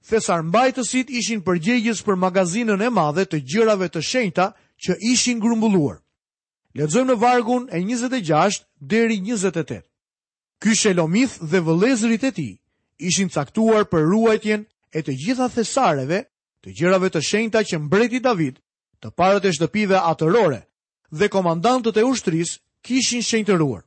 Thesar 0.09 0.43
mbajtësit 0.43 1.11
ishin 1.21 1.41
përgjegjës 1.47 2.00
për 2.07 2.19
magazinën 2.25 2.81
e 2.83 2.91
madhe 2.91 3.25
të 3.25 3.38
gjërave 3.52 3.88
të 3.95 4.00
shenjta 4.11 4.50
që 4.85 4.99
ishin 5.12 5.38
grumbulluar. 5.41 6.00
Ledzëm 6.75 7.07
në 7.11 7.17
vargun 7.23 7.69
e 7.73 7.79
njëzet 7.87 8.12
e 8.12 8.21
28. 8.21 8.67
dheri 8.93 9.21
njëzet 9.21 9.57
e 9.57 9.64
Ky 10.62 10.76
Shelomith 10.78 11.35
dhe 11.50 11.59
vëllezërit 11.66 12.25
e 12.25 12.31
tij 12.37 12.52
ishin 13.09 13.31
caktuar 13.35 13.83
për 13.90 14.04
ruajtjen 14.12 14.61
e 14.95 15.00
të 15.02 15.12
gjitha 15.23 15.49
thesareve, 15.50 16.21
të 16.62 16.69
gjërave 16.78 17.09
të 17.11 17.21
shenjta 17.28 17.61
që 17.66 17.78
mbreti 17.83 18.21
David, 18.23 18.61
të 19.02 19.09
parët 19.19 19.49
e 19.49 19.50
shtëpive 19.57 19.99
atërore 20.12 20.61
dhe 21.19 21.26
komandantët 21.35 21.99
e 21.99 22.04
ushtrisë 22.12 22.61
kishin 22.87 23.26
shenjtëruar. 23.31 23.83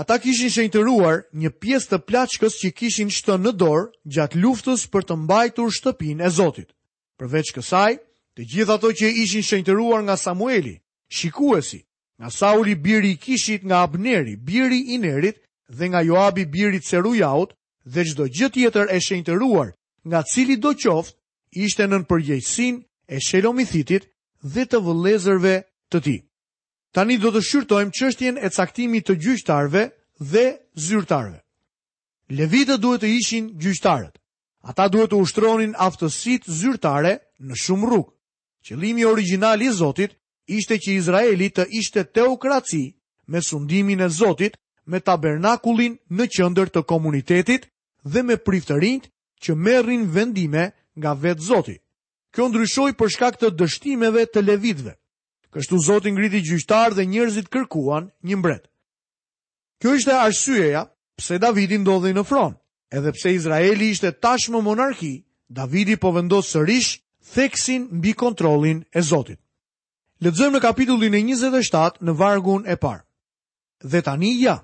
Ata 0.00 0.16
kishin 0.22 0.50
shenjtëruar 0.56 1.20
një 1.38 1.50
pjesë 1.62 1.88
të 1.92 1.98
plaçkës 2.08 2.54
që 2.64 2.68
kishin 2.78 3.14
shtën 3.14 3.44
në 3.46 3.52
dorë 3.62 3.86
gjatë 4.14 4.42
luftës 4.42 4.88
për 4.90 5.06
të 5.08 5.20
mbajtur 5.22 5.70
shtëpinë 5.78 6.26
e 6.26 6.30
Zotit. 6.38 6.70
Përveç 7.22 7.54
kësaj, 7.54 7.92
të 8.34 8.42
gjitha 8.50 8.80
ato 8.80 8.90
që 8.98 9.14
ishin 9.22 9.46
shenjtëruar 9.46 10.02
nga 10.02 10.16
Samueli, 10.18 10.74
shikuesi, 11.06 11.86
nga 12.18 12.28
Sauli 12.40 12.74
biri 12.82 13.14
i 13.14 13.16
Kishit, 13.22 13.62
nga 13.64 13.82
Abneri 13.86 14.34
biri 14.48 14.80
i 14.94 14.98
Nerit, 14.98 15.38
dhe 15.68 15.88
nga 15.88 16.02
Joabi 16.04 16.52
birit 16.52 16.84
Serujaut 16.86 17.54
dhe 17.86 18.04
çdo 18.04 18.24
gjë 18.34 18.48
tjetër 18.52 18.86
e 18.90 18.98
shenjtëruar, 19.06 19.68
nga 20.08 20.20
cili 20.32 20.56
do 20.64 20.72
qoftë, 20.82 21.16
ishte 21.64 21.84
nën 21.90 22.04
përgjegjësinë 22.10 22.80
e 23.08 23.18
Shelomithitit 23.26 24.04
dhe 24.52 24.62
të 24.70 24.78
vëllezërve 24.86 25.54
të 25.90 25.98
tij. 26.04 26.20
Tani 26.94 27.16
do 27.22 27.28
të 27.34 27.40
shqyrtojmë 27.48 27.94
çështjen 27.98 28.36
e 28.38 28.48
caktimit 28.58 29.04
të 29.08 29.14
gjyqtarëve 29.24 29.84
dhe 30.32 30.44
zyrtarëve. 30.86 31.40
Levitët 32.38 32.80
duhet 32.82 33.02
të 33.02 33.08
ishin 33.20 33.44
gjyqtarët. 33.62 34.14
Ata 34.68 34.84
duhet 34.92 35.10
të 35.10 35.20
ushtronin 35.24 35.74
aftësitë 35.86 36.48
zyrtare 36.60 37.12
në 37.46 37.54
shumë 37.62 37.86
rrugë. 37.88 38.10
Qëllimi 38.66 39.04
origjinal 39.12 39.60
i 39.62 39.68
Zotit 39.80 40.12
ishte 40.56 40.76
që 40.82 40.90
Izraeli 41.00 41.48
të 41.50 41.64
ishte 41.80 42.04
teokraci 42.14 42.84
me 43.30 43.40
sundimin 43.42 44.00
e 44.00 44.08
Zotit 44.08 44.56
me 44.86 45.00
tabernakulin 45.04 45.96
në 46.18 46.26
qëndër 46.34 46.70
të 46.74 46.82
komunitetit 46.90 47.68
dhe 48.04 48.22
me 48.22 48.36
priftërinjt 48.36 49.08
që 49.44 49.54
merrin 49.56 50.08
vendime 50.14 50.70
nga 50.96 51.12
vetë 51.14 51.40
Zoti. 51.48 51.76
Kjo 52.34 52.48
ndryshoi 52.50 52.92
për 52.98 53.12
shkak 53.14 53.38
të 53.40 53.52
dështimeve 53.58 54.26
të 54.26 54.42
levitëve. 54.42 54.92
Kështu 55.54 55.78
Zoti 55.86 56.12
ngriti 56.14 56.40
gjyqtar 56.48 56.94
dhe 56.96 57.06
njerëzit 57.06 57.48
kërkuan 57.52 58.10
një 58.26 58.36
mbret. 58.40 58.64
Kjo 59.80 59.94
ishte 59.94 60.14
arsyeja 60.16 60.84
pse 61.18 61.38
Davidi 61.38 61.78
ndodhi 61.78 62.12
në 62.14 62.24
fron. 62.26 62.54
Edhe 62.90 63.12
pse 63.14 63.32
Izraeli 63.34 63.88
ishte 63.90 64.12
tashmë 64.22 64.60
monarki, 64.62 65.22
Davidi 65.48 65.96
po 66.00 66.12
vendos 66.14 66.50
sërish 66.54 66.98
theksin 67.34 67.88
mbi 68.00 68.12
kontrollin 68.18 68.84
e 68.92 69.00
Zotit. 69.02 69.38
Letëzëm 70.22 70.52
në 70.56 70.60
kapitullin 70.62 71.14
e 71.14 71.22
27 71.36 72.00
në 72.06 72.12
vargun 72.18 72.66
e 72.70 72.76
parë. 72.76 73.02
Dhe 73.84 74.00
tani 74.02 74.30
ja, 74.42 74.56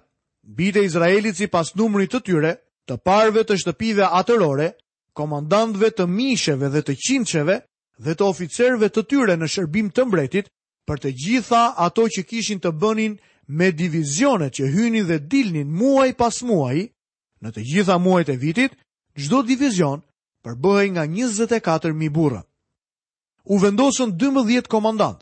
Bite 0.44 0.84
Izraelit 0.84 1.36
si 1.36 1.46
pas 1.50 1.68
numri 1.76 2.08
të 2.08 2.20
tyre, 2.24 2.54
të 2.88 2.96
parve 3.04 3.42
të 3.44 3.56
shtëpive 3.60 4.06
atërore, 4.18 4.70
komandantve 5.12 5.90
të 5.92 6.06
misheve 6.08 6.70
dhe 6.72 6.80
të 6.86 6.94
qinqeve 7.04 7.56
dhe 8.00 8.14
të 8.16 8.24
oficerve 8.24 8.88
të 8.88 9.04
tyre 9.10 9.36
në 9.36 9.46
shërbim 9.52 9.90
të 9.92 10.06
mbretit 10.08 10.48
për 10.88 11.02
të 11.02 11.12
gjitha 11.22 11.64
ato 11.86 12.06
që 12.14 12.24
kishin 12.30 12.60
të 12.64 12.72
bënin 12.80 13.18
me 13.50 13.68
divizionet 13.76 14.54
që 14.56 14.70
hynin 14.72 15.06
dhe 15.10 15.18
dilnin 15.28 15.70
muaj 15.76 16.14
pas 16.16 16.40
muaj, 16.46 16.88
në 17.42 17.48
të 17.54 17.60
gjitha 17.72 17.98
muajt 18.00 18.28
e 18.32 18.36
vitit, 18.40 18.72
gjdo 19.18 19.42
divizion 19.46 20.00
përbëhe 20.44 20.86
nga 20.94 21.04
24.000 21.04 22.08
burën. 22.14 22.46
U 23.44 23.58
vendosën 23.58 24.16
12 24.20 24.68
komandant, 24.72 25.20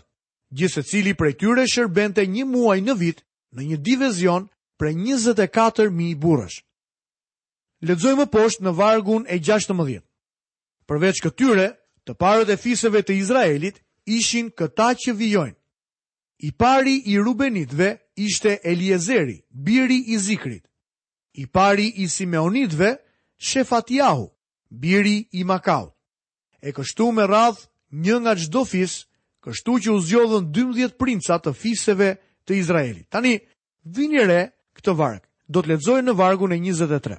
gjithse 0.55 0.83
cili 0.87 1.15
për 1.15 1.35
tyre 1.41 1.67
shërbente 1.75 2.23
një 2.27 2.45
muaj 2.53 2.79
në 2.87 2.95
vit 3.03 3.25
në 3.57 3.63
një 3.71 3.79
divizion 3.89 4.47
të 4.47 4.57
për 4.79 4.93
24.000 4.95 6.13
burësh. 6.23 6.61
Ledzojmë 7.89 8.27
poshtë 8.33 8.65
në 8.67 8.73
vargun 8.79 9.27
e 9.31 9.39
16. 9.39 10.01
Përveç 10.89 11.21
këtyre, 11.27 11.67
të 12.07 12.15
parët 12.23 12.51
e 12.55 12.57
fiseve 12.57 13.03
të 13.05 13.17
Izraelit 13.21 13.81
ishin 14.07 14.49
këta 14.59 14.93
që 15.03 15.13
vijojnë. 15.19 15.55
I 16.49 16.53
pari 16.55 16.95
i 17.11 17.17
Rubenitve 17.19 17.89
ishte 18.23 18.57
Eliezeri, 18.71 19.41
biri 19.51 19.99
i 20.15 20.19
Zikrit. 20.23 20.65
I 21.43 21.47
pari 21.47 21.89
i 22.03 22.07
Simeonitve, 22.11 22.93
Shefatiahu, 23.37 24.29
biri 24.71 25.17
i 25.39 25.43
Makau. 25.47 25.91
E 26.63 26.73
kështu 26.75 27.11
me 27.15 27.27
radhë 27.31 27.67
një 28.03 28.17
nga 28.23 28.35
gjdo 28.39 28.63
fis, 28.67 28.95
kështu 29.45 29.77
që 29.83 29.93
u 29.95 29.99
zjodhën 30.03 30.49
12 30.55 30.95
princa 30.99 31.37
të 31.43 31.53
fiseve 31.55 32.13
të 32.47 32.59
Izraelit. 32.63 33.07
Tani, 33.11 33.35
vini 33.85 34.23
re 34.27 34.41
këtë 34.79 34.95
varg. 34.95 35.23
Do 35.49 35.63
të 35.65 35.71
lexojmë 35.75 36.11
në 36.11 36.15
vargun 36.19 36.53
e 36.55 36.59
23. 36.61 37.17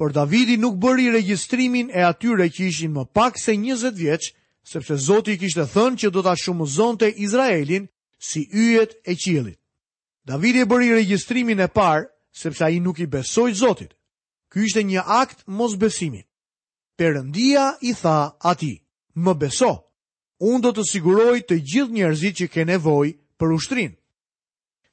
Por 0.00 0.12
Davidi 0.16 0.56
nuk 0.56 0.78
bëri 0.80 1.10
regjistrimin 1.14 1.90
e 1.94 2.00
atyre 2.08 2.46
që 2.48 2.62
ishin 2.68 2.94
më 2.94 3.04
pak 3.12 3.36
se 3.38 3.52
20 3.52 3.92
vjeç, 3.96 4.30
sepse 4.64 4.96
Zoti 4.96 5.34
i 5.34 5.38
kishte 5.38 5.66
thënë 5.68 5.98
që 6.00 6.10
do 6.10 6.22
ta 6.22 6.32
të 7.00 7.08
Izraelin 7.24 7.88
si 8.18 8.48
yjet 8.52 8.96
e 9.04 9.14
qiellit. 9.16 9.58
Davidi 10.24 10.60
e 10.60 10.64
bëri 10.64 10.92
regjistrimin 10.92 11.60
e 11.60 11.68
parë 11.68 12.08
sepse 12.32 12.64
ai 12.64 12.80
nuk 12.80 12.98
i 12.98 13.06
besoi 13.06 13.54
Zotit. 13.54 13.92
Ky 14.48 14.60
ishte 14.64 14.82
një 14.82 15.02
akt 15.06 15.44
mosbesimi. 15.48 16.22
Perëndia 16.98 17.76
i 17.82 17.92
tha 17.94 18.36
atij: 18.40 18.80
"Më 19.14 19.34
beso. 19.38 19.84
Unë 20.40 20.60
do 20.62 20.72
të 20.72 20.82
siguroj 20.90 21.40
të 21.42 21.60
gjithë 21.68 21.92
njerëzit 21.92 22.34
që 22.38 22.48
ke 22.52 22.64
nevojë 22.64 23.16
për 23.38 23.52
ushtrinë." 23.54 23.96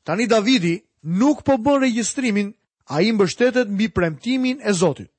Tani 0.03 0.27
Davidi 0.27 0.75
nuk 1.03 1.43
po 1.45 1.57
bën 1.57 1.79
regjistrimin, 1.81 2.53
a 2.89 3.01
i 3.01 3.11
mbështetet 3.11 3.69
mbi 3.69 3.89
premtimin 3.89 4.59
e 4.63 4.73
Zotit. 4.73 5.11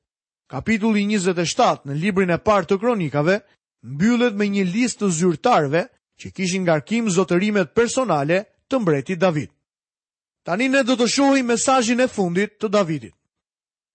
Kapitulli 0.51 1.05
27 1.07 1.85
në 1.87 1.95
librin 1.95 2.31
e 2.35 2.39
partë 2.39 2.75
të 2.75 2.79
kronikave, 2.83 3.37
mbyllet 3.87 4.35
me 4.35 4.49
një 4.51 4.65
list 4.73 5.01
të 5.01 5.11
zyrtarve 5.15 5.85
që 6.21 6.33
kishin 6.35 6.65
ngarkim 6.67 7.09
zotërimet 7.15 7.71
personale 7.75 8.43
të 8.69 8.79
mbretit 8.81 9.19
David. 9.23 9.49
Tani 10.45 10.69
ne 10.69 10.83
do 10.83 10.97
të 10.97 11.07
shohim 11.09 11.47
mesajin 11.53 12.01
e 12.01 12.09
fundit 12.09 12.57
të 12.61 12.69
Davidit. 12.73 13.15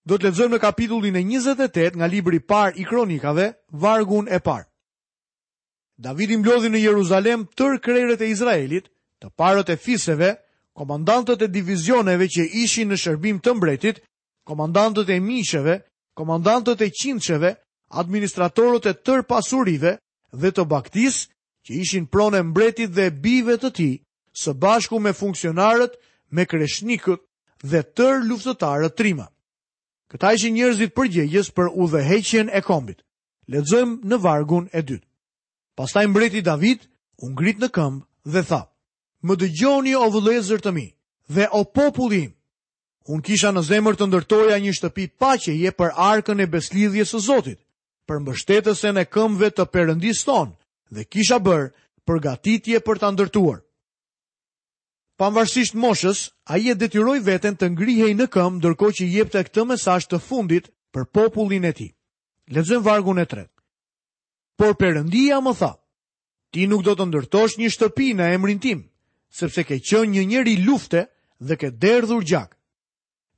Do 0.06 0.14
të 0.18 0.24
ledzojmë 0.30 0.54
në 0.56 0.62
kapitullin 0.62 1.16
e 1.18 1.22
28 1.26 1.96
nga 1.98 2.06
libri 2.06 2.38
par 2.40 2.72
i 2.78 2.84
kronikave, 2.86 3.48
vargun 3.70 4.28
e 4.30 4.38
par. 4.40 4.64
Davidim 5.98 6.44
lodhi 6.46 6.68
në 6.70 6.78
Jeruzalem 6.82 7.46
tër 7.56 7.78
krejret 7.82 8.20
e 8.22 8.30
Izraelit, 8.30 8.88
të 9.20 9.26
parët 9.36 9.72
e 9.74 9.76
fiseve, 9.76 10.36
komandantët 10.78 11.42
e 11.42 11.48
divizioneve 11.50 12.28
që 12.34 12.44
ishin 12.64 12.92
në 12.92 12.98
shërbim 13.00 13.40
të 13.40 13.54
mbretit, 13.56 14.00
komandantët 14.46 15.08
e 15.14 15.18
miqeve, 15.24 15.78
komandantët 16.16 16.84
e 16.86 16.90
qindshëve, 17.00 17.52
administratorët 18.02 18.88
e 18.90 18.94
tër 19.06 19.24
pasurive 19.30 19.96
dhe 20.42 20.50
të 20.52 20.64
baktis 20.70 21.22
që 21.66 21.70
ishin 21.82 22.06
pronë 22.12 22.42
mbretit 22.52 22.92
dhe 22.96 23.08
bive 23.24 23.56
të 23.62 23.70
tij, 23.78 23.94
së 24.40 24.52
bashku 24.62 25.00
me 25.00 25.14
funksionarët, 25.16 25.94
me 26.36 26.44
kreshnikët 26.50 27.22
dhe 27.70 27.80
tër 27.96 28.20
luftëtarët 28.28 28.94
trima. 28.98 29.26
Këta 30.12 30.34
ishin 30.36 30.54
njerëzit 30.60 30.92
përgjegjës 30.94 31.48
për 31.56 31.72
udhëheqjen 31.82 32.52
e 32.52 32.60
kombit. 32.68 33.00
Lexojmë 33.52 33.96
në 34.10 34.16
vargun 34.24 34.66
e 34.74 34.80
dytë. 34.82 35.06
Pastaj 35.78 36.06
mbreti 36.10 36.40
David 36.46 36.84
u 37.22 37.30
ngrit 37.32 37.58
në 37.62 37.68
këmbë 37.76 38.06
dhe 38.34 38.42
tha: 38.48 38.60
më 39.26 39.36
dëgjoni 39.42 39.94
o 39.98 40.06
vëllezër 40.14 40.62
të 40.62 40.72
mi 40.76 40.86
dhe 41.34 41.46
o 41.50 41.60
popullim. 41.64 42.30
im. 42.30 42.36
Un 43.12 43.20
kisha 43.26 43.50
në 43.52 43.62
zemër 43.70 43.94
të 43.96 44.06
ndërtoja 44.08 44.56
një 44.58 44.72
shtëpi 44.78 45.04
paqe 45.20 45.52
je 45.62 45.70
për 45.78 45.90
arkën 46.10 46.40
e 46.42 46.46
beslidhje 46.54 47.04
së 47.06 47.18
Zotit, 47.28 47.60
për 48.06 48.16
mbështetës 48.22 48.80
e 48.84 49.04
këmbëve 49.14 49.50
të 49.54 49.64
Perëndisë 49.74 50.24
ton, 50.28 50.48
dhe 50.94 51.02
kisha 51.12 51.38
bër 51.48 51.64
përgatitje 52.06 52.78
për 52.86 52.96
ta 53.00 53.08
ndërtuar. 53.12 53.60
Pamvarësisht 55.18 55.74
moshës, 55.84 56.18
ai 56.52 56.68
e 56.70 56.74
detyroi 56.74 57.20
veten 57.24 57.54
të 57.56 57.66
ngrihej 57.72 58.14
në 58.16 58.26
këmbë 58.34 58.56
ndërkohë 58.60 58.96
që 58.96 59.04
jepte 59.16 59.40
këtë 59.46 59.62
mesazh 59.70 60.06
të 60.08 60.18
fundit 60.28 60.64
për 60.92 61.04
popullin 61.14 61.64
e 61.64 61.72
tij. 61.72 61.90
Lexojmë 62.54 62.82
vargun 62.86 63.18
e 63.22 63.26
3. 63.26 63.48
Por 64.58 64.72
përëndia 64.80 65.38
më 65.42 65.52
tha, 65.60 65.72
ti 66.52 66.66
nuk 66.68 66.84
do 66.84 66.92
të 66.94 67.04
ndërtosh 67.08 67.54
një 67.58 67.70
shtëpi 67.74 68.08
në 68.16 68.24
emrin 68.36 68.60
tim, 68.64 68.80
sepse 69.30 69.64
ke 69.64 69.78
qënë 69.78 70.10
një 70.12 70.22
njëri 70.30 70.54
lufte 70.64 71.06
dhe 71.40 71.56
ke 71.56 71.70
derdhur 71.70 72.22
gjak. 72.24 72.54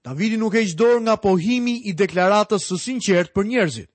Davidi 0.05 0.37
nuk 0.37 0.55
e 0.55 0.65
qdor 0.67 1.01
nga 1.01 1.17
pohimi 1.17 1.77
i 1.91 1.93
deklaratës 1.93 2.63
së 2.69 2.77
sinqert 2.79 3.33
për 3.35 3.45
njerëzit. 3.47 3.91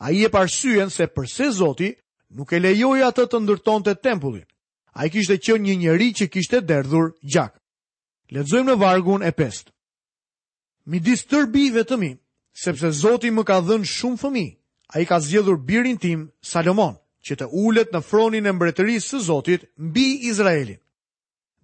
A 0.00 0.10
i 0.10 0.24
e 0.24 0.28
parsyen 0.30 0.90
se 0.90 1.06
përse 1.06 1.52
Zoti 1.52 1.92
nuk 2.34 2.52
e 2.52 2.58
lejoj 2.58 3.00
atë 3.06 3.24
të 3.30 3.38
ndërton 3.42 3.82
të 3.84 3.94
tempullin. 4.02 4.46
A 4.94 5.06
i 5.06 5.10
kishte 5.10 5.38
qënë 5.38 5.66
një 5.68 5.76
njëri 5.78 6.08
që 6.16 6.26
kishte 6.28 6.60
derdhur 6.60 7.12
gjak. 7.22 7.54
Ledzojmë 8.32 8.70
në 8.72 8.78
vargun 8.80 9.22
e 9.22 9.32
pest. 9.32 9.70
Mi 10.90 10.98
disë 10.98 11.28
tërbive 11.30 11.84
të 11.84 11.96
mi, 11.98 12.10
sepse 12.64 12.90
Zoti 12.90 13.30
më 13.30 13.44
ka 13.44 13.60
dhënë 13.62 13.86
shumë 13.88 14.18
fëmi, 14.22 14.46
a 14.96 15.00
i 15.04 15.06
ka 15.08 15.20
zjedhur 15.20 15.56
birin 15.56 15.98
tim 15.98 16.26
Salomon, 16.42 16.96
që 17.26 17.34
të 17.38 17.46
ullet 17.62 17.92
në 17.92 18.00
fronin 18.02 18.46
e 18.46 18.52
mbretërisë 18.52 19.08
së 19.08 19.20
Zotit 19.28 19.68
mbi 19.78 20.18
Izraelin. 20.32 20.81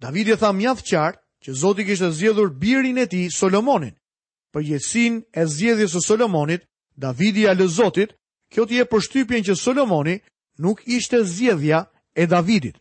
David 0.01 0.27
e 0.33 0.37
tha 0.39 0.51
mjaft 0.55 0.87
qartë 0.91 1.21
që 1.43 1.51
Zoti 1.59 1.83
kishte 1.87 2.09
zgjedhur 2.15 2.49
birin 2.61 2.97
e 3.03 3.07
tij 3.11 3.27
Solomonin. 3.39 3.93
Për 4.55 4.61
jetësinë 4.71 5.19
e 5.35 5.43
zgjedhjes 5.53 5.93
së 5.95 6.01
Solomonit, 6.07 6.63
Davidi 7.03 7.43
ia 7.45 7.53
lë 7.55 7.67
Zotit, 7.77 8.15
kjo 8.51 8.63
t'i 8.65 8.79
jep 8.79 8.89
përshtypjen 8.93 9.43
që 9.47 9.55
Solomoni 9.65 10.15
nuk 10.63 10.79
ishte 10.97 11.19
zgjedhja 11.33 11.79
e 12.15 12.23
Davidit. 12.33 12.77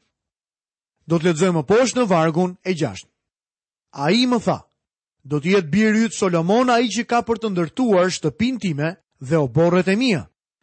Do 1.09 1.19
të 1.19 1.27
lexojmë 1.33 1.59
më 1.59 1.65
poshtë 1.71 1.99
në 2.01 2.07
vargun 2.11 2.55
e 2.65 2.73
6. 2.81 3.07
Ai 4.05 4.21
më 4.31 4.39
tha: 4.47 4.59
"Do 5.29 5.37
të 5.41 5.49
jetë 5.55 5.71
biri 5.75 6.01
yt 6.07 6.15
Solomon 6.21 6.71
ai 6.71 6.87
që 6.95 7.03
ka 7.11 7.21
për 7.27 7.37
të 7.41 7.49
ndërtuar 7.53 8.09
shtëpinë 8.15 8.59
time 8.65 8.89
dhe 9.29 9.37
oborret 9.47 9.89
e 9.93 9.97
mia, 9.97 10.23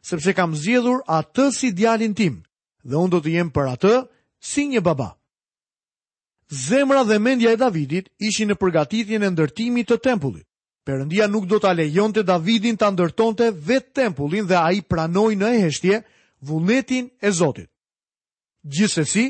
sepse 0.10 0.32
kam 0.34 0.56
zgjedhur 0.56 1.02
atë 1.20 1.46
si 1.58 1.70
djalin 1.72 2.14
tim 2.16 2.36
dhe 2.88 2.96
unë 2.96 3.10
do 3.14 3.20
të 3.22 3.30
jem 3.36 3.50
për 3.56 3.66
atë 3.76 3.94
si 4.50 4.64
një 4.72 4.82
baba." 4.82 5.10
Zemra 6.52 7.04
dhe 7.04 7.18
mendja 7.20 7.52
e 7.52 7.58
Davidit 7.58 8.10
ishin 8.22 8.52
në 8.54 8.58
përgatitjen 8.62 9.24
e 9.26 9.30
ndërtimit 9.34 9.90
të 9.90 9.98
tempullit. 10.06 10.46
Perëndia 10.86 11.26
nuk 11.32 11.48
do 11.50 11.58
ta 11.60 11.72
lejonte 11.74 12.22
Davidin 12.24 12.78
ta 12.78 12.92
ndërtonte 12.94 13.48
vetë 13.50 13.94
tempullin 13.96 14.46
dhe 14.46 14.58
ai 14.62 14.82
pranoi 14.86 15.34
në 15.36 15.50
heshtje 15.64 16.04
vullnetin 16.46 17.10
e 17.26 17.32
Zotit. 17.34 17.70
Gjithsesi, 18.62 19.24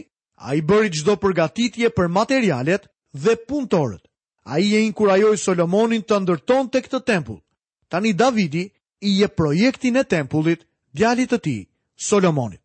ai 0.52 0.60
bëri 0.68 0.92
çdo 0.92 1.16
përgatitje 1.24 1.88
për 1.96 2.12
materialet 2.12 2.88
dhe 3.24 3.38
punëtorët. 3.48 4.04
Ai 4.46 4.76
e 4.76 4.84
inkurajoi 4.84 5.38
Solomonin 5.40 6.04
të 6.04 6.20
ndërtonte 6.26 6.82
këtë 6.86 7.00
tempull. 7.08 7.40
Tani 7.88 8.12
Davidi 8.14 8.66
i 9.08 9.16
jep 9.22 9.36
projektin 9.40 9.96
e 9.96 10.04
tempullit 10.04 10.68
djalit 10.96 11.32
të 11.32 11.40
tij, 11.46 11.62
Solomonit. 12.08 12.62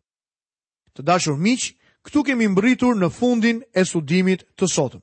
Të 0.95 1.01
dashur 1.07 1.39
miq, 1.39 1.71
këtu 2.05 2.23
kemi 2.29 2.47
mbritur 2.49 2.97
në 2.97 3.09
fundin 3.13 3.61
e 3.77 3.83
studimit 3.85 4.45
të 4.57 4.67
sotëm. 4.67 5.01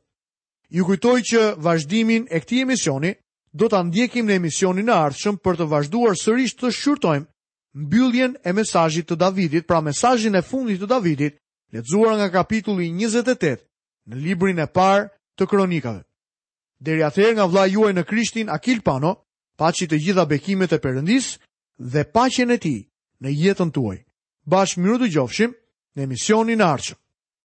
Ju 0.70 0.84
kujtoj 0.84 1.20
që 1.30 1.42
vazhdimin 1.64 2.26
e 2.30 2.40
këti 2.42 2.62
emisioni 2.64 3.14
do 3.56 3.68
të 3.68 3.80
ndjekim 3.88 4.26
në 4.28 4.34
emisionin 4.40 4.86
në 4.88 4.94
ardhshëm 5.06 5.36
për 5.44 5.56
të 5.60 5.68
vazhduar 5.72 6.18
sërish 6.20 6.56
të 6.58 6.72
shqyrtojmë 6.76 7.26
mbylljen 7.78 8.34
e 8.44 8.50
mesajit 8.52 9.06
të 9.08 9.16
Davidit, 9.16 9.66
pra 9.66 9.80
mesajin 9.80 10.34
e 10.36 10.42
fundit 10.42 10.80
të 10.82 10.86
Davidit, 10.90 11.38
letëzuar 11.72 12.18
nga 12.18 12.28
kapitulli 12.34 12.90
28 12.92 13.62
në 14.08 14.16
librin 14.24 14.58
e 14.60 14.66
parë 14.66 15.08
të 15.38 15.46
kronikave. 15.46 16.02
Deri 16.80 17.02
atëherë 17.06 17.36
nga 17.38 17.46
vlla 17.46 17.64
juaj 17.66 17.92
në 17.94 18.04
Krishtin 18.06 18.48
Akil 18.50 18.82
Pano, 18.86 19.14
paçi 19.58 19.86
të 19.86 19.98
gjitha 20.02 20.24
bekimet 20.30 20.72
e 20.72 20.78
përëndis 20.82 21.36
dhe 21.78 22.04
paqen 22.14 22.50
e 22.54 22.58
tij 22.58 22.80
në 23.22 23.28
jetën 23.42 23.70
tuaj. 23.72 23.98
Bashë 24.46 24.78
miru 24.80 24.98
dëgjofshim. 25.06 25.54
nemissione 25.98 26.52
in 26.52 26.60
arsio. 26.62 26.96